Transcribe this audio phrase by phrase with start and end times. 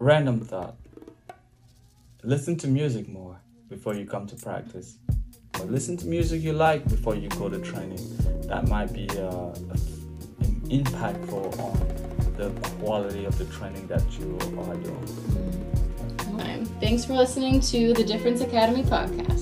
[0.00, 0.74] random thought.
[2.24, 4.96] Listen to music more before you come to practice.
[5.60, 8.00] Or listen to music you like before you go to training.
[8.48, 9.54] That might be uh,
[10.68, 12.50] impactful on the
[12.80, 15.06] quality of the training that you are doing.
[16.40, 16.80] Mm.
[16.80, 19.39] Thanks for listening to the Difference Academy podcast.